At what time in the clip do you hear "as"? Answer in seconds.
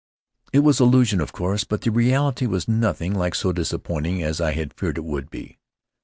4.23-4.41